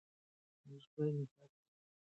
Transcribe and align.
موږ 0.67 0.83
باید 0.93 1.15
انصاف 1.19 1.51
ولرو. 1.55 2.07